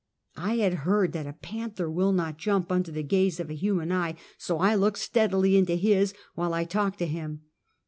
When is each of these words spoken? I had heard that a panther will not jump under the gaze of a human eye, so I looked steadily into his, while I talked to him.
I 0.37 0.55
had 0.55 0.73
heard 0.81 1.11
that 1.11 1.27
a 1.27 1.33
panther 1.33 1.87
will 1.87 2.11
not 2.11 2.39
jump 2.39 2.71
under 2.71 2.91
the 2.91 3.03
gaze 3.03 3.39
of 3.39 3.51
a 3.51 3.53
human 3.53 3.91
eye, 3.91 4.15
so 4.39 4.57
I 4.57 4.73
looked 4.73 4.97
steadily 4.97 5.55
into 5.57 5.75
his, 5.75 6.15
while 6.33 6.55
I 6.55 6.63
talked 6.63 6.97
to 6.97 7.05
him. 7.05 7.41